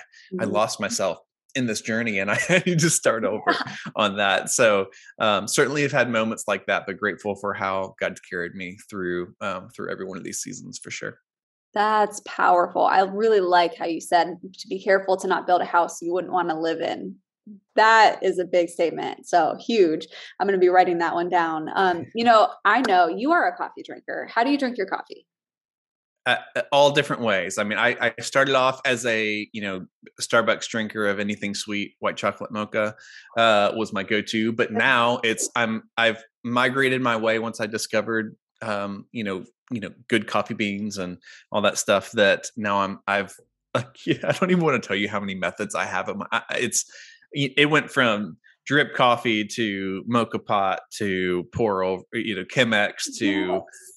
mm-hmm. 0.45 0.53
lost 0.53 0.81
myself 0.81 1.19
in 1.55 1.67
this 1.67 1.81
journey 1.81 2.19
and 2.19 2.31
I 2.31 2.63
need 2.67 2.81
to 2.81 2.91
start 2.91 3.25
over 3.25 3.45
yeah. 3.49 3.75
on 3.97 4.17
that. 4.17 4.51
So 4.51 4.87
um, 5.19 5.47
certainly 5.49 5.83
have 5.83 5.93
had 5.93 6.11
moments 6.11 6.45
like 6.47 6.67
that, 6.67 6.85
but 6.87 6.99
grateful 6.99 7.35
for 7.37 7.53
how 7.53 7.95
God 8.01 8.19
carried 8.29 8.55
me 8.55 8.79
through 8.89 9.35
um, 9.41 9.69
through 9.71 9.91
every 9.91 10.07
one 10.07 10.19
of 10.19 10.25
these 10.25 10.41
seasons 10.41 10.79
for 10.79 10.91
sure. 10.91 11.19
That's 11.75 12.21
powerful. 12.27 12.85
I 12.85 13.01
really 13.01 13.41
like 13.41 13.75
how 13.75 13.87
you 13.87 14.01
said 14.01 14.37
to 14.59 14.69
be 14.69 14.83
careful 14.83 15.17
to 15.17 15.27
not 15.27 15.47
build 15.47 15.63
a 15.63 15.67
house 15.67 16.03
you 16.03 16.13
wouldn't 16.13 16.33
want 16.33 16.51
to 16.51 16.59
live 16.59 16.81
in. 16.81 17.17
That 17.77 18.23
is 18.23 18.39
a 18.39 18.45
big 18.45 18.69
statement. 18.69 19.27
So 19.27 19.57
huge. 19.59 20.07
I'm 20.39 20.47
going 20.47 20.59
to 20.59 20.65
be 20.65 20.69
writing 20.69 20.99
that 20.99 21.15
one 21.15 21.31
down. 21.31 21.71
Um, 21.75 22.07
you 22.15 22.25
know, 22.25 22.51
I 22.67 22.83
know 22.83 23.09
you 23.09 23.33
are 23.33 23.49
a 23.49 23.57
coffee 23.57 23.83
drinker. 23.83 24.29
How 24.33 24.45
do 24.45 24.51
you 24.51 24.59
drink 24.59 24.77
your 24.77 24.87
coffee? 24.87 25.27
Uh, 26.25 26.37
all 26.71 26.93
different 26.93 27.21
ways. 27.21 27.59
I 27.59 27.65
mean, 27.65 27.79
I, 27.79 27.97
I, 28.01 28.21
started 28.21 28.55
off 28.55 28.81
as 28.85 29.05
a 29.07 29.49
you 29.53 29.61
know 29.61 29.87
Starbucks 30.21 30.69
drinker 30.69 31.09
of 31.09 31.19
anything 31.19 31.53
sweet. 31.53 31.95
White 31.99 32.17
chocolate 32.17 32.53
mocha 32.53 32.95
uh, 33.37 33.73
was 33.75 33.93
my 33.93 34.05
go-to, 34.05 34.53
but 34.53 34.73
now 34.73 35.19
it's 35.25 35.51
I'm 35.57 35.83
I've 35.97 36.23
migrated 36.45 37.03
my 37.03 37.17
way 37.17 37.41
once 37.41 37.61
I 37.61 37.67
discovered 37.67 38.37
um, 38.61 39.07
you 39.11 39.25
know 39.25 39.45
you 39.73 39.81
know 39.81 39.91
good 40.07 40.29
coffee 40.29 40.55
beans 40.55 40.97
and 40.99 41.19
all 41.51 41.63
that 41.63 41.77
stuff. 41.77 42.13
That 42.13 42.47
now 42.57 42.83
I'm 42.83 43.01
I've 43.09 43.35
like, 43.75 44.07
yeah, 44.07 44.19
I 44.23 44.31
don't 44.31 44.53
even 44.53 44.63
want 44.63 44.81
to 44.81 44.87
tell 44.87 44.97
you 44.97 45.09
how 45.09 45.19
many 45.19 45.35
methods 45.35 45.75
I 45.75 45.87
have. 45.87 46.09
My, 46.15 46.43
it's 46.51 46.85
it 47.33 47.69
went 47.69 47.91
from 47.91 48.37
drip 48.65 48.95
coffee 48.95 49.45
to 49.45 50.05
moka 50.09 50.45
pot 50.45 50.83
to 50.99 51.49
pour 51.53 51.83
over 51.83 52.05
you 52.13 52.37
know 52.37 52.45
Chemex 52.45 53.19
to 53.19 53.27
yes 53.27 53.92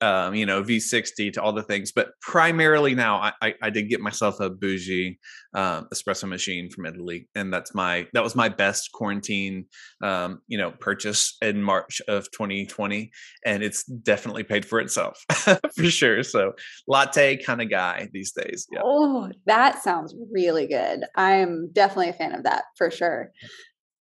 um, 0.00 0.34
you 0.34 0.46
know, 0.46 0.62
V60 0.62 1.32
to 1.32 1.42
all 1.42 1.52
the 1.52 1.62
things. 1.62 1.92
But 1.92 2.08
primarily 2.20 2.94
now, 2.94 3.16
I, 3.16 3.32
I, 3.40 3.54
I 3.62 3.70
did 3.70 3.88
get 3.88 4.00
myself 4.00 4.40
a 4.40 4.50
bougie 4.50 5.18
um, 5.54 5.88
espresso 5.92 6.28
machine 6.28 6.70
from 6.70 6.86
Italy, 6.86 7.28
and 7.34 7.52
that's 7.52 7.74
my 7.74 8.06
that 8.12 8.22
was 8.22 8.34
my 8.34 8.48
best 8.48 8.90
quarantine, 8.92 9.66
um, 10.02 10.40
you 10.48 10.58
know, 10.58 10.72
purchase 10.72 11.36
in 11.40 11.62
March 11.62 12.00
of 12.08 12.30
2020, 12.32 13.10
and 13.46 13.62
it's 13.62 13.84
definitely 13.84 14.42
paid 14.42 14.64
for 14.64 14.80
itself 14.80 15.24
for 15.30 15.84
sure. 15.84 16.22
So 16.22 16.52
latte 16.88 17.36
kind 17.38 17.62
of 17.62 17.70
guy 17.70 18.08
these 18.12 18.32
days. 18.32 18.66
Yeah. 18.70 18.80
Oh, 18.84 19.30
that 19.46 19.82
sounds 19.82 20.14
really 20.32 20.66
good. 20.66 21.04
I'm 21.16 21.70
definitely 21.72 22.10
a 22.10 22.14
fan 22.14 22.34
of 22.34 22.44
that 22.44 22.64
for 22.76 22.90
sure. 22.90 23.30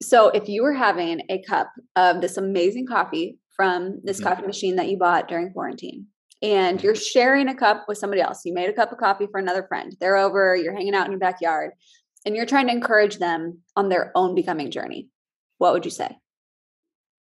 So, 0.01 0.29
if 0.29 0.49
you 0.49 0.63
were 0.63 0.73
having 0.73 1.21
a 1.29 1.41
cup 1.47 1.71
of 1.95 2.19
this 2.19 2.35
amazing 2.35 2.87
coffee 2.87 3.37
from 3.55 3.99
this 4.03 4.19
mm-hmm. 4.19 4.29
coffee 4.29 4.47
machine 4.47 4.75
that 4.77 4.89
you 4.89 4.97
bought 4.97 5.27
during 5.27 5.51
quarantine 5.51 6.07
and 6.41 6.83
you're 6.83 6.95
sharing 6.95 7.47
a 7.47 7.55
cup 7.55 7.85
with 7.87 7.97
somebody 7.97 8.21
else. 8.21 8.41
You 8.43 8.53
made 8.53 8.69
a 8.69 8.73
cup 8.73 8.91
of 8.91 8.97
coffee 8.97 9.27
for 9.31 9.39
another 9.39 9.63
friend. 9.63 9.95
They're 9.99 10.17
over, 10.17 10.55
you're 10.55 10.73
hanging 10.73 10.93
out 10.93 11.05
in 11.05 11.11
your 11.11 11.19
backyard, 11.19 11.71
and 12.25 12.35
you're 12.35 12.45
trying 12.45 12.67
to 12.67 12.73
encourage 12.73 13.17
them 13.17 13.59
on 13.75 13.89
their 13.89 14.11
own 14.15 14.35
becoming 14.35 14.69
journey. 14.69 15.07
What 15.57 15.73
would 15.73 15.85
you 15.85 15.91
say? 15.91 16.17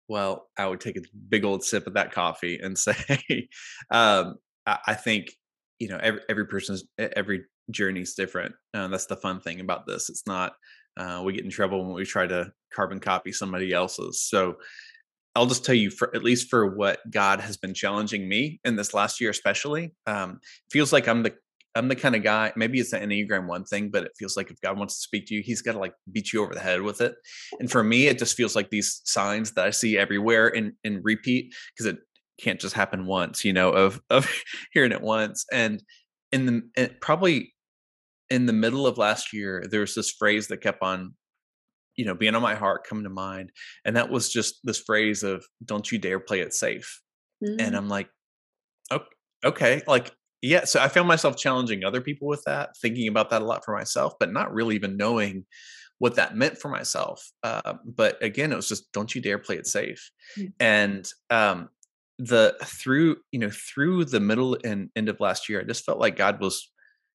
well, 0.10 0.50
I 0.58 0.66
would 0.68 0.82
take 0.82 0.98
a 0.98 1.02
big 1.30 1.46
old 1.46 1.64
sip 1.64 1.88
of 1.88 1.94
that 1.94 2.12
coffee 2.12 2.60
and 2.62 2.78
say, 2.78 2.96
um, 3.92 4.36
I, 4.66 4.80
I, 4.88 4.94
think 4.96 5.28
you 5.78 5.88
know 5.88 6.00
every 6.02 6.22
every 6.28 6.48
person's 6.48 6.84
every 6.98 7.46
journey 7.72 8.02
is 8.02 8.16
different. 8.16 8.56
Uh, 8.74 8.88
that's 8.90 9.06
the 9.06 9.16
fun 9.16 9.40
thing 9.40 9.62
about 9.62 9.86
this. 9.86 10.10
It's 10.10 10.26
not 10.26 10.54
uh, 10.98 11.22
we 11.24 11.34
get 11.34 11.46
in 11.46 11.52
trouble 11.52 11.86
when 11.86 11.94
we 11.94 12.04
try 12.04 12.26
to 12.28 12.52
carbon 12.74 13.00
copy 13.00 13.32
somebody 13.32 13.72
else's. 13.72 14.22
So 14.22 14.56
I'll 15.40 15.46
just 15.46 15.64
tell 15.64 15.76
you 15.76 15.90
for 15.90 16.14
at 16.14 16.22
least 16.22 16.50
for 16.50 16.68
what 16.76 17.00
God 17.10 17.40
has 17.40 17.56
been 17.56 17.74
challenging 17.74 18.28
me 18.28 18.60
in 18.66 18.76
this 18.76 18.94
last 18.94 19.22
year, 19.22 19.30
especially, 19.30 19.94
um, 20.06 20.42
feels 20.70 20.92
like 20.92 21.08
I'm 21.08 21.24
the 21.24 21.34
I'm 21.76 21.88
the 21.88 21.96
kind 21.96 22.14
of 22.14 22.24
guy. 22.24 22.52
Maybe 22.58 22.78
it's 22.78 22.92
the 22.92 22.98
Enneagram 22.98 23.48
one 23.48 23.64
thing, 23.64 23.90
but 23.90 24.04
it 24.04 24.12
feels 24.20 24.36
like 24.36 24.52
if 24.52 24.60
God 24.60 24.78
wants 24.78 24.96
to 24.96 25.02
speak 25.02 25.28
to 25.28 25.36
you, 25.36 25.42
He's 25.42 25.62
got 25.62 25.74
to 25.74 25.80
like 25.80 25.94
beat 26.12 26.34
you 26.34 26.44
over 26.44 26.54
the 26.54 26.60
head 26.60 26.82
with 26.82 27.00
it. 27.00 27.16
And 27.62 27.72
for 27.72 27.86
me, 27.86 28.08
it 28.08 28.20
just 28.20 28.36
feels 28.36 28.54
like 28.54 28.70
these 28.70 29.00
signs 29.06 29.54
that 29.54 29.66
I 29.66 29.70
see 29.70 29.98
everywhere 29.98 30.50
and 30.50 30.74
and 30.84 31.00
repeat 31.04 31.54
because 31.74 31.86
it 31.86 32.00
can't 32.38 32.60
just 32.60 32.76
happen 32.76 33.06
once, 33.06 33.46
you 33.46 33.54
know, 33.54 33.70
of 33.70 34.02
of 34.10 34.30
hearing 34.74 34.92
it 34.92 35.02
once. 35.02 35.46
And 35.54 35.82
in 36.34 36.46
the 36.48 36.62
and 36.76 36.96
probably 37.00 37.54
in 38.30 38.46
the 38.46 38.52
middle 38.52 38.86
of 38.86 38.98
last 38.98 39.32
year, 39.32 39.66
there 39.72 39.80
was 39.80 39.96
this 39.96 40.12
phrase 40.12 40.50
that 40.50 40.62
kept 40.62 40.84
on 40.84 41.14
you 42.00 42.06
know 42.06 42.16
being 42.16 42.34
on 42.34 42.42
my 42.42 42.56
heart 42.56 42.88
coming 42.88 43.04
to 43.04 43.10
mind 43.10 43.52
and 43.84 43.98
that 43.98 44.10
was 44.10 44.30
just 44.30 44.60
this 44.64 44.80
phrase 44.80 45.22
of 45.22 45.46
don't 45.66 45.92
you 45.92 46.00
dare 46.00 46.20
play 46.20 46.40
it 46.40 46.54
safe 46.54 47.02
mm-hmm. 47.44 47.60
and 47.60 47.76
mm. 47.76 47.78
i'm 47.78 47.90
like 47.90 48.10
okay, 48.90 49.06
okay 49.44 49.82
like 49.86 50.16
yeah 50.42 50.64
so 50.64 50.80
i 50.80 50.88
found 50.88 51.10
myself 51.10 51.36
challenging 51.36 51.84
other 51.84 52.00
people 52.00 52.26
with 52.26 52.42
that 52.46 52.70
thinking 52.82 53.10
about 53.10 53.30
that 53.30 53.42
a 53.42 53.46
lot 53.46 53.66
for 53.66 53.76
myself 53.76 54.14
but 54.18 54.32
not 54.32 54.54
really 54.54 54.76
even 54.76 54.96
knowing 54.96 55.46
what 55.98 56.16
that 56.16 56.38
meant 56.38 56.58
for 56.58 56.70
myself 56.70 57.30
uh, 57.44 57.74
but 57.84 58.18
again 58.24 58.54
it 58.54 58.56
was 58.56 58.70
just 58.70 58.90
don't 58.94 59.14
you 59.14 59.20
dare 59.20 59.38
play 59.38 59.58
it 59.58 59.68
safe 59.68 60.10
mm-hmm. 60.38 60.48
and 60.62 61.12
um 61.30 61.68
the 62.18 62.56
through 62.64 63.18
you 63.34 63.40
know 63.40 63.50
through 63.50 64.06
the 64.06 64.22
middle 64.22 64.58
and 64.64 64.90
end 64.96 65.10
of 65.10 65.20
last 65.20 65.50
year 65.50 65.60
i 65.60 65.64
just 65.66 65.86
felt 65.86 66.00
like 66.00 66.16
god 66.16 66.40
was 66.40 66.72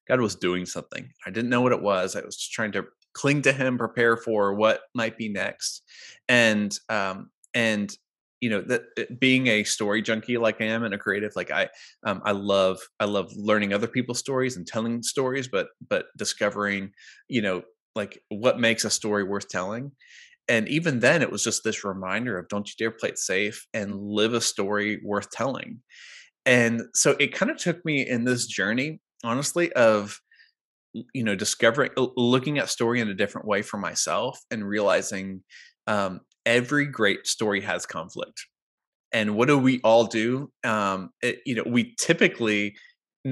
god 0.06 0.20
was 0.20 0.34
doing 0.34 0.66
something 0.66 1.08
i 1.26 1.30
didn't 1.30 1.50
know 1.50 1.62
what 1.62 1.72
it 1.72 1.80
was 1.80 2.16
i 2.16 2.20
was 2.20 2.36
just 2.36 2.52
trying 2.52 2.72
to 2.72 2.84
cling 3.14 3.42
to 3.42 3.52
him 3.52 3.78
prepare 3.78 4.16
for 4.16 4.54
what 4.54 4.82
might 4.94 5.16
be 5.16 5.28
next. 5.28 5.82
And 6.28 6.76
um 6.88 7.30
and 7.54 7.96
you 8.40 8.50
know 8.50 8.60
that 8.62 8.82
uh, 8.98 9.04
being 9.18 9.46
a 9.46 9.64
story 9.64 10.02
junkie 10.02 10.36
like 10.36 10.60
i 10.60 10.64
am 10.64 10.82
and 10.82 10.92
a 10.92 10.98
creative 10.98 11.32
like 11.34 11.50
i 11.50 11.66
um 12.04 12.20
i 12.26 12.32
love 12.32 12.78
i 13.00 13.04
love 13.04 13.32
learning 13.36 13.72
other 13.72 13.86
people's 13.86 14.18
stories 14.18 14.56
and 14.56 14.66
telling 14.66 15.02
stories 15.02 15.48
but 15.48 15.68
but 15.88 16.06
discovering 16.18 16.90
you 17.28 17.40
know 17.40 17.62
like 17.94 18.20
what 18.28 18.58
makes 18.58 18.84
a 18.84 18.90
story 18.90 19.24
worth 19.24 19.48
telling. 19.48 19.92
And 20.48 20.68
even 20.68 21.00
then 21.00 21.22
it 21.22 21.30
was 21.30 21.42
just 21.42 21.64
this 21.64 21.84
reminder 21.84 22.38
of 22.38 22.48
don't 22.48 22.68
you 22.68 22.74
dare 22.78 22.90
play 22.90 23.10
it 23.10 23.18
safe 23.18 23.66
and 23.72 23.94
live 23.98 24.34
a 24.34 24.40
story 24.40 25.00
worth 25.02 25.30
telling. 25.30 25.80
And 26.44 26.82
so 26.92 27.16
it 27.18 27.32
kind 27.32 27.50
of 27.50 27.56
took 27.56 27.84
me 27.84 28.06
in 28.06 28.24
this 28.24 28.46
journey 28.46 29.00
honestly 29.22 29.72
of 29.72 30.20
you 31.12 31.24
know 31.24 31.34
discovering 31.34 31.90
looking 32.16 32.58
at 32.58 32.70
story 32.70 33.00
in 33.00 33.08
a 33.08 33.14
different 33.14 33.46
way 33.46 33.62
for 33.62 33.78
myself 33.78 34.38
and 34.50 34.66
realizing 34.66 35.42
um, 35.86 36.20
every 36.46 36.86
great 36.86 37.26
story 37.26 37.60
has 37.60 37.86
conflict. 37.86 38.40
And 39.12 39.36
what 39.36 39.48
do 39.48 39.58
we 39.58 39.80
all 39.82 40.04
do? 40.06 40.50
Um, 40.64 41.10
it, 41.22 41.40
you 41.44 41.54
know 41.54 41.64
we 41.66 41.94
typically 41.98 42.76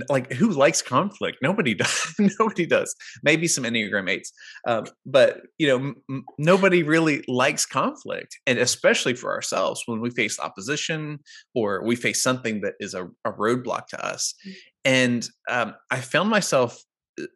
like 0.08 0.32
who 0.32 0.50
likes 0.50 0.80
conflict? 0.80 1.38
Nobody 1.42 1.74
does 1.82 2.14
nobody 2.38 2.66
does. 2.66 2.94
Maybe 3.22 3.46
some 3.46 3.64
enneagram 3.64 4.10
eights 4.10 4.32
um, 4.66 4.86
but 5.04 5.42
you 5.58 5.68
know 5.68 5.94
m- 6.10 6.24
nobody 6.38 6.82
really 6.82 7.24
likes 7.28 7.66
conflict 7.66 8.38
and 8.46 8.58
especially 8.58 9.14
for 9.14 9.32
ourselves 9.32 9.82
when 9.86 10.00
we 10.00 10.10
face 10.10 10.38
opposition 10.38 11.18
or 11.54 11.84
we 11.84 11.96
face 11.96 12.22
something 12.22 12.60
that 12.62 12.74
is 12.80 12.94
a, 12.94 13.04
a 13.24 13.32
roadblock 13.32 13.86
to 13.88 14.04
us. 14.04 14.34
Mm. 14.46 14.52
and 14.84 15.28
um, 15.48 15.74
i 15.90 16.00
found 16.00 16.30
myself 16.30 16.82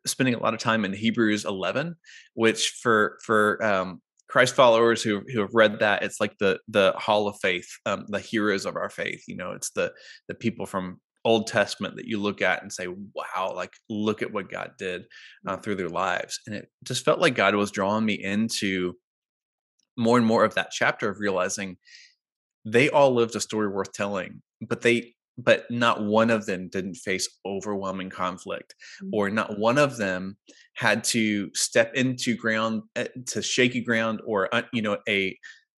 spending 0.06 0.35
a 0.35 0.38
lot 0.38 0.54
of 0.54 0.61
time 0.61 0.85
in 0.85 0.92
Hebrews 0.92 1.45
11, 1.45 1.97
which 2.35 2.71
for 2.83 3.18
for 3.25 3.62
um, 3.64 4.00
Christ 4.28 4.54
followers 4.54 5.02
who 5.02 5.23
who 5.33 5.40
have 5.40 5.54
read 5.54 5.78
that, 5.80 6.02
it's 6.02 6.21
like 6.21 6.37
the 6.38 6.59
the 6.68 6.92
Hall 6.97 7.28
of 7.28 7.37
Faith, 7.40 7.68
um, 7.87 8.04
the 8.09 8.21
heroes 8.21 8.66
of 8.66 8.76
our 8.76 8.90
faith. 8.90 9.25
You 9.26 9.37
know, 9.37 9.52
it's 9.52 9.71
the 9.71 9.92
the 10.28 10.35
people 10.35 10.66
from 10.66 11.00
Old 11.25 11.47
Testament 11.47 11.97
that 11.97 12.06
you 12.06 12.21
look 12.21 12.42
at 12.42 12.62
and 12.62 12.73
say, 12.73 12.87
"Wow!" 12.88 13.52
Like, 13.54 13.75
look 13.88 14.23
at 14.23 14.33
what 14.33 14.50
God 14.50 14.73
did 14.78 15.04
uh, 15.47 15.56
through 15.56 15.76
their 15.76 15.88
lives, 15.88 16.40
and 16.47 16.56
it 16.56 16.68
just 16.85 17.04
felt 17.04 17.21
like 17.21 17.35
God 17.35 17.54
was 17.54 17.71
drawing 17.71 18.04
me 18.04 18.14
into 18.14 18.95
more 19.97 20.18
and 20.18 20.26
more 20.26 20.45
of 20.45 20.54
that 20.54 20.71
chapter 20.71 21.09
of 21.09 21.21
realizing 21.21 21.76
they 22.64 22.90
all 22.90 23.14
lived 23.14 23.37
a 23.37 23.40
story 23.40 23.68
worth 23.68 23.92
telling, 23.92 24.42
but 24.61 24.83
they 24.83 25.14
but 25.38 25.71
not 25.71 26.02
one 26.02 26.31
of 26.31 26.47
them 26.47 26.69
didn't 26.69 26.95
face 26.95 27.28
overwhelming 27.45 28.11
conflict 28.11 28.75
mm-hmm. 29.02 29.14
or 29.14 29.31
not 29.31 29.59
one 29.59 29.78
of 29.78 29.97
them 29.97 30.37
had 30.75 31.05
to 31.05 31.50
step 31.55 31.95
into 31.95 32.37
ground 32.37 32.83
eh, 32.97 33.09
to 33.26 33.43
shaky 33.43 33.81
ground 33.81 34.21
or 34.26 34.49
you 34.73 34.83
know 34.83 34.99
a 35.09 35.37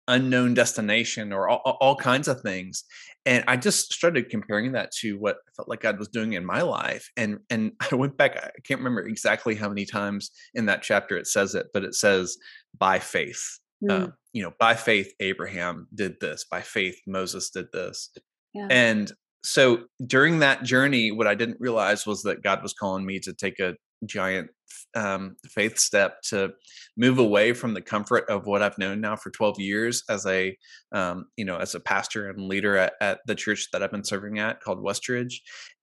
unknown 0.08 0.54
destination 0.54 1.32
or 1.32 1.48
all, 1.48 1.76
all, 1.80 1.94
kinds 1.94 2.28
of 2.28 2.40
things 2.40 2.84
and 3.26 3.44
i 3.46 3.56
just 3.56 3.92
started 3.92 4.30
comparing 4.30 4.72
that 4.72 4.90
to 4.90 5.18
what 5.18 5.36
i 5.36 5.50
felt 5.54 5.68
like 5.68 5.82
god 5.82 5.98
was 5.98 6.08
doing 6.08 6.32
in 6.32 6.44
my 6.44 6.62
life 6.62 7.10
and 7.16 7.38
and 7.50 7.72
i 7.92 7.94
went 7.94 8.16
back 8.16 8.36
i 8.36 8.50
can't 8.64 8.80
remember 8.80 9.06
exactly 9.06 9.54
how 9.54 9.68
many 9.68 9.84
times 9.84 10.30
in 10.54 10.66
that 10.66 10.82
chapter 10.82 11.16
it 11.18 11.26
says 11.26 11.54
it 11.54 11.66
but 11.74 11.84
it 11.84 11.94
says 11.94 12.38
by 12.78 12.98
faith 12.98 13.58
mm. 13.84 13.90
uh, 13.90 14.10
you 14.32 14.42
know 14.42 14.52
by 14.58 14.74
faith 14.74 15.12
abraham 15.20 15.86
did 15.94 16.18
this 16.20 16.46
by 16.50 16.62
faith 16.62 16.98
moses 17.06 17.50
did 17.50 17.66
this 17.72 18.10
yeah. 18.54 18.66
and 18.70 19.12
so 19.44 19.84
during 20.04 20.40
that 20.40 20.64
journey, 20.64 21.10
what 21.10 21.26
I 21.26 21.34
didn't 21.34 21.60
realize 21.60 22.06
was 22.06 22.22
that 22.22 22.42
God 22.42 22.62
was 22.62 22.72
calling 22.72 23.06
me 23.06 23.20
to 23.20 23.32
take 23.32 23.58
a 23.60 23.74
giant 24.04 24.50
um, 24.94 25.36
faith 25.46 25.78
step 25.78 26.22
to 26.22 26.52
move 26.96 27.18
away 27.18 27.52
from 27.52 27.74
the 27.74 27.80
comfort 27.80 28.28
of 28.28 28.46
what 28.46 28.62
I've 28.62 28.78
known 28.78 29.00
now 29.00 29.16
for 29.16 29.30
12 29.30 29.60
years 29.60 30.02
as 30.08 30.26
a, 30.26 30.56
um, 30.92 31.26
you 31.36 31.44
know, 31.44 31.56
as 31.56 31.74
a 31.74 31.80
pastor 31.80 32.28
and 32.28 32.48
leader 32.48 32.76
at, 32.76 32.94
at, 33.00 33.20
the 33.26 33.34
church 33.34 33.68
that 33.72 33.82
I've 33.82 33.90
been 33.90 34.04
serving 34.04 34.38
at 34.38 34.60
called 34.60 34.82
Westridge, 34.82 35.34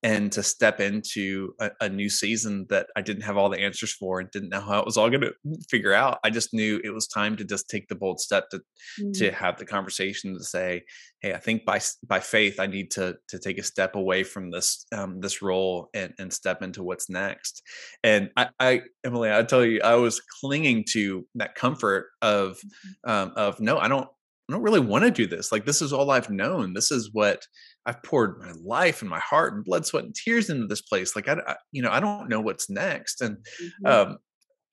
and 0.02 0.30
to 0.32 0.42
step 0.42 0.80
into 0.80 1.52
a, 1.60 1.70
a, 1.80 1.88
new 1.88 2.08
season 2.08 2.66
that 2.68 2.88
I 2.96 3.02
didn't 3.02 3.22
have 3.22 3.36
all 3.36 3.48
the 3.48 3.60
answers 3.60 3.92
for 3.92 4.20
and 4.20 4.30
didn't 4.30 4.50
know 4.50 4.60
how 4.60 4.78
it 4.78 4.84
was 4.86 4.96
all 4.96 5.08
going 5.08 5.22
to 5.22 5.34
figure 5.68 5.92
out. 5.92 6.18
I 6.22 6.30
just 6.30 6.52
knew 6.52 6.80
it 6.84 6.90
was 6.90 7.06
time 7.06 7.36
to 7.36 7.44
just 7.44 7.68
take 7.68 7.88
the 7.88 7.94
bold 7.94 8.20
step 8.20 8.48
to 8.50 8.58
mm-hmm. 8.58 9.12
to 9.12 9.32
have 9.32 9.58
the 9.58 9.64
conversation 9.64 10.34
to 10.36 10.44
say, 10.44 10.82
"Hey, 11.20 11.34
I 11.34 11.38
think 11.38 11.64
by 11.64 11.80
by 12.06 12.20
faith, 12.20 12.60
I 12.60 12.66
need 12.66 12.90
to 12.92 13.16
to 13.28 13.38
take 13.38 13.58
a 13.58 13.62
step 13.62 13.96
away 13.96 14.22
from 14.22 14.50
this 14.50 14.86
um, 14.92 15.20
this 15.20 15.42
role 15.42 15.88
and 15.94 16.12
and 16.18 16.32
step 16.32 16.62
into 16.62 16.82
what's 16.82 17.08
next." 17.08 17.62
And 18.04 18.30
I, 18.36 18.48
I 18.60 18.75
Emily, 19.04 19.32
I 19.32 19.42
tell 19.42 19.64
you, 19.64 19.80
I 19.82 19.94
was 19.94 20.20
clinging 20.40 20.84
to 20.90 21.26
that 21.36 21.54
comfort 21.54 22.08
of 22.22 22.58
mm-hmm. 22.58 23.10
um, 23.10 23.32
of 23.36 23.60
no, 23.60 23.78
I 23.78 23.88
don't 23.88 24.08
I 24.48 24.52
don't 24.52 24.62
really 24.62 24.80
want 24.80 25.04
to 25.04 25.10
do 25.10 25.26
this. 25.26 25.50
Like 25.50 25.64
this 25.64 25.82
is 25.82 25.92
all 25.92 26.10
I've 26.10 26.30
known. 26.30 26.72
This 26.72 26.90
is 26.90 27.10
what 27.12 27.42
I've 27.84 28.02
poured 28.02 28.38
my 28.38 28.52
life 28.62 29.00
and 29.00 29.10
my 29.10 29.18
heart 29.18 29.54
and 29.54 29.64
blood, 29.64 29.86
sweat, 29.86 30.04
and 30.04 30.14
tears 30.14 30.50
into 30.50 30.66
this 30.66 30.82
place. 30.82 31.16
Like 31.16 31.28
I, 31.28 31.34
I 31.46 31.56
you 31.72 31.82
know, 31.82 31.90
I 31.90 32.00
don't 32.00 32.28
know 32.28 32.40
what's 32.40 32.70
next. 32.70 33.22
And 33.22 33.36
mm-hmm. 33.36 33.86
um, 33.86 34.18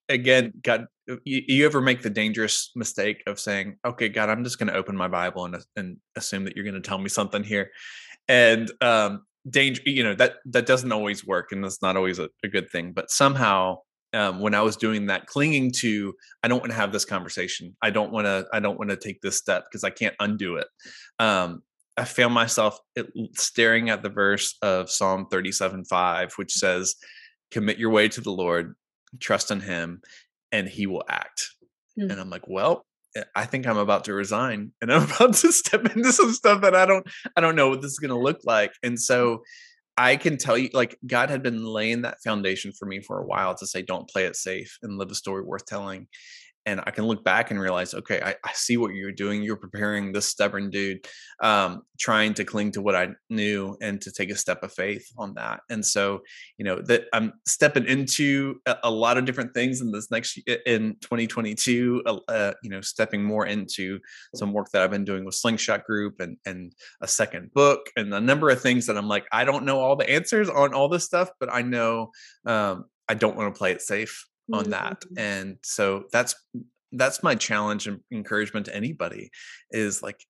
again, 0.09 0.53
God, 0.61 0.85
you, 1.07 1.41
you, 1.47 1.65
ever 1.65 1.81
make 1.81 2.01
the 2.01 2.09
dangerous 2.09 2.71
mistake 2.75 3.23
of 3.25 3.39
saying, 3.39 3.77
"Okay, 3.85 4.09
God, 4.09 4.29
I'm 4.29 4.43
just 4.43 4.59
going 4.59 4.71
to 4.71 4.77
open 4.77 4.95
my 4.95 5.07
Bible 5.07 5.45
and 5.45 5.57
and 5.75 5.97
assume 6.15 6.45
that 6.45 6.55
you're 6.55 6.65
going 6.65 6.81
to 6.81 6.87
tell 6.87 6.99
me 6.99 7.09
something 7.09 7.43
here," 7.43 7.71
and 8.27 8.71
um, 8.79 9.25
danger, 9.49 9.81
you 9.85 10.03
know, 10.03 10.15
that 10.15 10.35
that 10.45 10.65
doesn't 10.65 10.91
always 10.91 11.25
work, 11.25 11.51
and 11.51 11.63
that's 11.63 11.81
not 11.81 11.97
always 11.97 12.19
a, 12.19 12.29
a 12.43 12.47
good 12.47 12.69
thing. 12.69 12.93
But 12.93 13.11
somehow 13.11 13.79
um, 14.13 14.39
when 14.39 14.53
I 14.53 14.61
was 14.61 14.77
doing 14.77 15.07
that, 15.07 15.27
clinging 15.27 15.71
to 15.77 16.13
I 16.43 16.47
don't 16.47 16.59
want 16.59 16.71
to 16.71 16.77
have 16.77 16.91
this 16.91 17.05
conversation. 17.05 17.75
I 17.81 17.89
don't 17.89 18.11
want 18.11 18.25
to. 18.25 18.45
I 18.53 18.59
don't 18.59 18.77
want 18.77 18.91
to 18.91 18.97
take 18.97 19.21
this 19.21 19.37
step 19.37 19.65
because 19.69 19.83
I 19.83 19.89
can't 19.89 20.15
undo 20.19 20.57
it. 20.57 20.67
Um, 21.19 21.63
I 21.97 22.05
found 22.05 22.33
myself 22.33 22.79
staring 23.33 23.89
at 23.89 24.01
the 24.01 24.09
verse 24.09 24.55
of 24.61 24.89
Psalm 24.89 25.27
37 25.29 25.85
5, 25.85 26.33
which 26.33 26.53
says, 26.53 26.95
Commit 27.51 27.77
your 27.77 27.91
way 27.91 28.07
to 28.09 28.21
the 28.21 28.31
Lord, 28.31 28.75
trust 29.19 29.51
in 29.51 29.59
Him, 29.59 30.01
and 30.51 30.67
He 30.67 30.87
will 30.87 31.03
act. 31.07 31.49
Mm. 31.99 32.11
And 32.11 32.19
I'm 32.19 32.29
like, 32.29 32.47
Well, 32.47 32.85
eh, 33.15 33.23
I 33.35 33.45
think 33.45 33.67
I'm 33.67 33.77
about 33.77 34.05
to 34.05 34.13
resign 34.13 34.71
and 34.81 34.91
I'm 34.91 35.03
about 35.11 35.35
to 35.35 35.51
step 35.51 35.85
into 35.95 36.11
some 36.11 36.33
stuff 36.33 36.61
that 36.61 36.75
I 36.75 36.85
don't 36.85 37.05
I 37.35 37.41
don't 37.41 37.55
know 37.55 37.69
what 37.69 37.81
this 37.81 37.91
is 37.91 37.99
going 37.99 38.09
to 38.09 38.17
look 38.17 38.41
like. 38.43 38.73
And 38.81 38.99
so 38.99 39.43
I 39.97 40.15
can 40.15 40.37
tell 40.37 40.57
you, 40.57 40.69
like, 40.73 40.97
God 41.05 41.29
had 41.29 41.43
been 41.43 41.63
laying 41.63 42.01
that 42.01 42.21
foundation 42.23 42.71
for 42.71 42.85
me 42.85 42.99
for 43.01 43.19
a 43.19 43.25
while 43.25 43.53
to 43.55 43.67
say, 43.67 43.83
don't 43.83 44.09
play 44.09 44.25
it 44.25 44.35
safe 44.35 44.77
and 44.81 44.97
live 44.97 45.11
a 45.11 45.15
story 45.15 45.43
worth 45.43 45.65
telling. 45.65 46.07
And 46.65 46.81
I 46.85 46.91
can 46.91 47.05
look 47.05 47.23
back 47.23 47.51
and 47.51 47.59
realize, 47.59 47.93
okay, 47.93 48.21
I, 48.23 48.35
I 48.43 48.53
see 48.53 48.77
what 48.77 48.93
you're 48.93 49.11
doing. 49.11 49.43
You're 49.43 49.57
preparing 49.57 50.11
this 50.11 50.27
stubborn 50.27 50.69
dude, 50.69 51.05
um, 51.41 51.83
trying 51.99 52.33
to 52.35 52.45
cling 52.45 52.71
to 52.71 52.81
what 52.81 52.95
I 52.95 53.09
knew 53.29 53.75
and 53.81 54.01
to 54.01 54.11
take 54.11 54.29
a 54.29 54.35
step 54.35 54.63
of 54.63 54.71
faith 54.71 55.05
on 55.17 55.33
that. 55.35 55.61
And 55.69 55.85
so, 55.85 56.21
you 56.57 56.65
know, 56.65 56.81
that 56.83 57.05
I'm 57.11 57.33
stepping 57.45 57.85
into 57.85 58.59
a, 58.65 58.77
a 58.83 58.91
lot 58.91 59.17
of 59.17 59.25
different 59.25 59.53
things 59.53 59.81
in 59.81 59.91
this 59.91 60.09
next 60.09 60.39
in 60.65 60.95
2022. 61.01 62.03
Uh, 62.05 62.17
uh, 62.27 62.53
you 62.63 62.69
know, 62.69 62.81
stepping 62.81 63.23
more 63.23 63.45
into 63.45 63.99
some 64.35 64.53
work 64.53 64.69
that 64.71 64.81
I've 64.81 64.91
been 64.91 65.05
doing 65.05 65.25
with 65.25 65.35
Slingshot 65.35 65.85
Group 65.85 66.19
and 66.19 66.37
and 66.45 66.73
a 67.01 67.07
second 67.07 67.53
book 67.53 67.89
and 67.95 68.13
a 68.13 68.21
number 68.21 68.49
of 68.49 68.61
things 68.61 68.85
that 68.87 68.97
I'm 68.97 69.07
like, 69.07 69.25
I 69.31 69.43
don't 69.43 69.65
know 69.65 69.79
all 69.79 69.95
the 69.95 70.09
answers 70.09 70.49
on 70.49 70.73
all 70.73 70.87
this 70.87 71.03
stuff, 71.03 71.29
but 71.39 71.53
I 71.53 71.61
know 71.61 72.11
um, 72.45 72.85
I 73.09 73.15
don't 73.15 73.35
want 73.35 73.53
to 73.53 73.57
play 73.57 73.71
it 73.71 73.81
safe 73.81 74.25
on 74.51 74.69
that 74.69 74.99
mm-hmm. 75.01 75.17
and 75.17 75.57
so 75.63 76.03
that's 76.11 76.35
that's 76.91 77.23
my 77.23 77.33
challenge 77.33 77.87
and 77.87 77.99
encouragement 78.11 78.65
to 78.65 78.75
anybody 78.75 79.31
is 79.71 80.03
like 80.03 80.25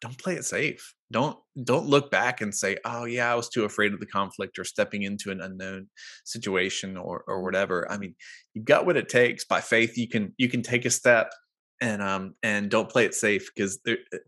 don't 0.00 0.18
play 0.18 0.34
it 0.34 0.44
safe. 0.44 0.94
Don't 1.10 1.38
don't 1.62 1.86
look 1.86 2.10
back 2.10 2.40
and 2.40 2.54
say 2.54 2.76
oh 2.84 3.04
yeah 3.04 3.32
i 3.32 3.34
was 3.34 3.48
too 3.48 3.64
afraid 3.64 3.92
of 3.92 4.00
the 4.00 4.06
conflict 4.06 4.58
or 4.58 4.64
stepping 4.64 5.02
into 5.02 5.30
an 5.30 5.40
unknown 5.40 5.88
situation 6.24 6.96
or 6.96 7.24
or 7.26 7.42
whatever. 7.42 7.90
I 7.90 7.96
mean 7.96 8.14
you've 8.54 8.64
got 8.64 8.86
what 8.86 8.96
it 8.96 9.08
takes. 9.08 9.44
By 9.44 9.60
faith 9.60 9.96
you 9.96 10.08
can 10.08 10.34
you 10.36 10.48
can 10.48 10.62
take 10.62 10.84
a 10.84 10.90
step 10.90 11.32
and 11.80 12.02
um 12.02 12.34
and 12.42 12.70
don't 12.70 12.90
play 12.90 13.04
it 13.04 13.14
safe 13.14 13.48
because 13.54 13.78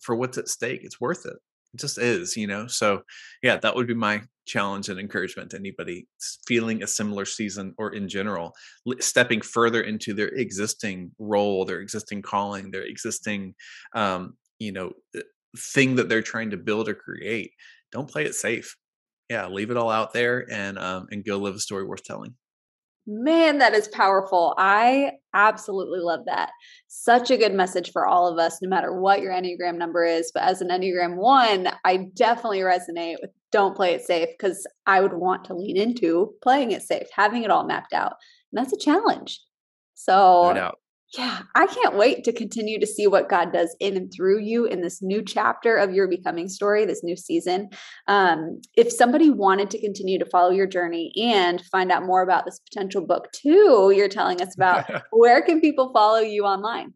for 0.03 0.15
what's 0.15 0.39
at 0.39 0.49
stake 0.49 0.81
it's 0.85 1.01
worth 1.01 1.27
it. 1.27 1.37
It 1.75 1.81
just 1.81 1.99
is 1.99 2.37
you 2.37 2.47
know? 2.47 2.67
So 2.67 3.03
yeah 3.43 3.57
that 3.59 3.75
would 3.75 3.89
be 3.89 3.95
my 3.95 4.23
challenge 4.49 4.89
and 4.89 4.99
encouragement 4.99 5.51
to 5.51 5.57
anybody 5.57 6.09
feeling 6.47 6.83
a 6.83 6.87
similar 6.87 7.25
season 7.25 7.75
or 7.79 7.95
in 7.95 8.09
general 8.09 8.53
stepping 8.99 9.41
further 9.41 9.83
into 9.83 10.15
their 10.15 10.29
existing 10.29 11.13
role 11.19 11.65
their 11.65 11.81
existing 11.81 12.23
calling 12.23 12.71
their 12.71 12.83
existing 12.83 13.55
um 13.95 14.35
you 14.59 14.73
know 14.73 14.91
thing 15.57 15.97
that 15.97 16.09
they're 16.09 16.23
trying 16.23 16.51
to 16.51 16.57
build 16.57 16.89
or 16.89 16.95
create 16.95 17.53
don't 17.93 18.11
play 18.11 18.25
it 18.25 18.35
safe. 18.35 18.77
Yeah 19.31 19.47
leave 19.47 19.71
it 19.71 19.77
all 19.77 19.91
out 19.91 20.13
there 20.13 20.47
and 20.51 20.79
um 20.79 21.07
and 21.11 21.25
go 21.25 21.37
live 21.39 21.55
a 21.55 21.61
story 21.61 21.85
worth 21.85 22.05
telling 22.05 22.35
Man, 23.11 23.57
that 23.57 23.73
is 23.73 23.89
powerful. 23.89 24.55
I 24.59 25.13
absolutely 25.33 26.01
love 26.01 26.27
that. 26.27 26.51
Such 26.89 27.31
a 27.31 27.39
good 27.39 27.55
message 27.55 27.91
for 27.91 28.07
all 28.07 28.29
of 28.29 28.39
us, 28.39 28.61
no 28.61 28.69
matter 28.69 29.01
what 29.01 29.23
your 29.23 29.33
Enneagram 29.33 29.79
number 29.79 30.05
is. 30.05 30.31
But 30.33 30.43
as 30.43 30.61
an 30.61 30.69
Enneagram 30.69 31.17
one, 31.17 31.71
I 31.87 32.09
definitely 32.15 32.61
resonate 32.61 33.17
with 33.23 33.31
don't 33.51 33.75
play 33.75 33.95
it 33.95 34.03
safe 34.03 34.29
because 34.39 34.67
I 34.87 35.01
would 35.01 35.15
want 35.15 35.47
to 35.47 35.55
lean 35.55 35.79
into 35.79 36.35
playing 36.43 36.73
it 36.73 36.83
safe, 36.83 37.07
having 37.11 37.45
it 37.45 37.51
all 37.51 37.65
mapped 37.65 37.95
out. 37.95 38.17
And 38.53 38.59
that's 38.63 38.75
a 38.75 38.79
challenge. 38.79 39.41
So, 39.95 40.53
no 40.53 40.73
yeah, 41.17 41.41
I 41.55 41.67
can't 41.67 41.95
wait 41.95 42.25
to 42.25 42.33
continue 42.33 42.79
to 42.79 42.87
see 42.87 43.07
what 43.07 43.31
God 43.31 43.51
does 43.51 43.75
in 43.81 43.97
and 43.97 44.13
through 44.13 44.41
you 44.41 44.67
in 44.67 44.83
this 44.83 45.01
new 45.01 45.23
chapter 45.23 45.75
of 45.77 45.95
your 45.95 46.07
becoming 46.07 46.49
story, 46.49 46.85
this 46.85 47.03
new 47.03 47.17
season. 47.17 47.71
Um, 48.09 48.61
if 48.77 48.93
somebody 48.93 49.31
wanted 49.31 49.71
to 49.71 49.81
continue 49.81 50.19
to 50.19 50.27
follow 50.27 50.51
your 50.51 50.67
journey 50.67 51.13
and 51.17 51.63
find 51.73 51.91
out 51.91 52.05
more 52.05 52.23
about 52.23 52.45
this 52.45 52.59
potential 52.59 53.07
book 53.07 53.33
too, 53.33 53.91
you're 53.97 54.09
telling 54.09 54.43
us 54.43 54.55
about, 54.55 54.85
where 55.11 55.41
can 55.41 55.63
people 55.63 55.93
follow 55.95 56.19
you 56.19 56.45
online? 56.45 56.93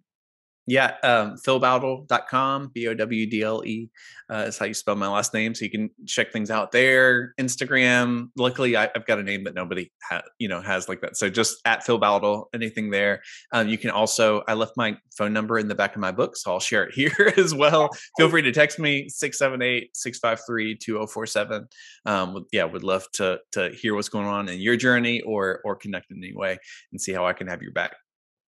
Yeah, 0.67 0.95
um, 1.03 1.37
philbowdle.com, 1.45 2.71
B 2.73 2.87
O 2.87 2.95
W 2.95 3.29
D 3.29 3.43
L 3.43 3.65
E 3.67 3.91
uh, 4.31 4.45
is 4.47 4.59
how 4.59 4.67
you 4.67 4.75
spell 4.75 4.95
my 4.95 5.09
last 5.09 5.35
name. 5.35 5.57
So 5.57 5.65
you 5.65 5.71
can 5.71 5.91
check 6.07 6.33
things 6.33 6.53
out 6.53 6.71
there. 6.71 7.35
Instagram. 7.39 8.29
Luckily, 8.37 8.77
I, 8.77 8.89
have 8.95 9.05
got 9.05 9.19
a 9.19 9.25
name 9.25 9.43
that 9.45 9.55
nobody 9.55 9.91
ha- 10.09 10.23
you 10.39 10.49
know 10.49 10.61
has 10.61 10.89
like 10.89 11.01
that. 11.01 11.17
So 11.17 11.29
just 11.29 11.57
at 11.65 11.85
Phil 11.85 11.99
Bowdle, 11.99 12.45
anything 12.55 12.91
there. 12.91 13.23
Um, 13.53 13.67
you 13.69 13.77
can 13.77 13.91
also. 13.91 14.45
I 14.47 14.55
left 14.55 14.77
my 14.77 14.97
phone 15.17 15.33
number 15.33 15.59
in 15.59 15.67
the 15.67 15.75
back 15.75 15.97
of 15.97 16.01
my 16.01 16.13
book, 16.13 16.37
so 16.37 16.53
I'll 16.53 16.61
share 16.61 16.85
it 16.85 16.95
here 16.95 17.35
as 17.37 17.53
well. 17.55 17.91
Feel 18.17 18.31
free 18.31 18.43
to 18.43 18.53
text 18.53 18.79
me 18.79 19.09
678-653-2047. 19.11 21.67
Um, 22.07 22.47
yeah, 22.53 22.63
would 22.65 22.85
love 22.85 23.11
to 23.15 23.41
to 23.53 23.71
hear 23.71 23.97
what's 23.97 24.09
going 24.09 24.27
on 24.27 24.49
in 24.49 24.61
your 24.61 24.77
journey 24.77 25.23
or 25.23 25.61
or 25.65 25.75
connect 25.75 26.13
in 26.13 26.19
any 26.19 26.35
way 26.35 26.59
and 26.93 27.01
see 27.01 27.13
how 27.13 27.27
I 27.27 27.33
can 27.33 27.49
have 27.49 27.63
your 27.63 27.73
back. 27.73 27.97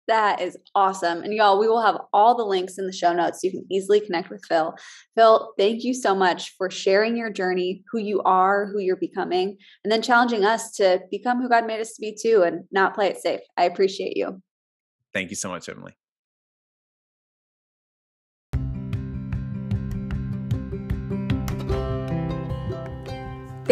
That 0.08 0.40
is 0.42 0.58
awesome. 0.76 1.24
And 1.24 1.34
y'all, 1.34 1.60
we 1.60 1.68
will 1.68 1.82
have 1.82 1.98
all 2.14 2.36
the 2.36 2.44
links 2.44 2.78
in 2.78 2.86
the 2.86 2.94
show 2.94 3.14
notes. 3.14 3.42
So 3.42 3.48
you 3.48 3.52
can 3.52 3.66
easily 3.72 4.00
connect 4.00 4.30
with 4.30 4.44
Phil. 4.48 4.76
Phil, 5.16 5.54
thank 5.58 5.84
you 5.84 5.94
so 5.94 6.14
much 6.14 6.56
for 6.58 6.70
sharing 6.70 7.18
your 7.18 7.32
journey, 7.32 7.84
who 7.92 8.00
you 8.00 8.22
are, 8.24 8.68
who 8.68 8.80
you're 8.80 8.98
becoming, 8.98 9.58
and 9.84 9.92
then 9.92 10.02
challenging 10.02 10.46
us 10.46 10.72
to 10.74 11.02
become 11.10 11.42
who 11.42 11.50
God 11.50 11.66
made 11.66 11.82
us 11.82 11.94
to 11.94 12.02
be 12.02 12.16
too 12.20 12.44
and 12.44 12.66
not 12.72 12.94
play 12.94 13.08
it 13.08 13.18
safe. 13.18 13.42
I 13.58 13.64
appreciate 13.64 14.16
you. 14.16 14.42
Thank 15.14 15.30
you 15.32 15.36
so 15.36 15.50
much, 15.50 15.68
Emily. 15.70 15.94